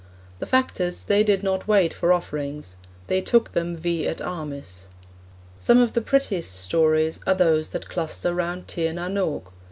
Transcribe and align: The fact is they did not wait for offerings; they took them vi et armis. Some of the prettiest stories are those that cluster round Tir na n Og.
The 0.39 0.47
fact 0.47 0.79
is 0.79 1.03
they 1.03 1.23
did 1.23 1.43
not 1.43 1.67
wait 1.67 1.93
for 1.93 2.11
offerings; 2.11 2.75
they 3.05 3.21
took 3.21 3.51
them 3.51 3.77
vi 3.77 4.07
et 4.07 4.19
armis. 4.19 4.87
Some 5.59 5.77
of 5.77 5.93
the 5.93 6.01
prettiest 6.01 6.53
stories 6.59 7.19
are 7.27 7.35
those 7.35 7.69
that 7.69 7.87
cluster 7.87 8.33
round 8.33 8.67
Tir 8.67 8.93
na 8.93 9.05
n 9.05 9.17
Og. 9.19 9.51